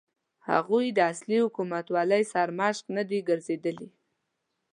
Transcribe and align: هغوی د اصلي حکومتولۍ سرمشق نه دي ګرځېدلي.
هغوی 0.49 0.85
د 0.93 0.99
اصلي 1.11 1.37
حکومتولۍ 1.45 2.23
سرمشق 2.33 2.85
نه 2.97 3.03
دي 3.09 3.19
ګرځېدلي. 3.29 3.87